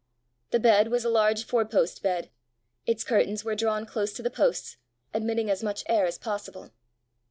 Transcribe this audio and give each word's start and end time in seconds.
The 0.49 0.59
bed 0.59 0.87
was 0.87 1.05
a 1.05 1.11
large 1.11 1.43
four 1.43 1.63
post 1.63 2.01
bed; 2.01 2.31
its 2.87 3.03
curtains 3.03 3.45
were 3.45 3.53
drawn 3.53 3.85
close 3.85 4.11
to 4.13 4.23
the 4.23 4.31
posts, 4.31 4.77
admitting 5.13 5.47
as 5.47 5.61
much 5.61 5.83
air 5.85 6.07
as 6.07 6.17
possible. 6.17 6.71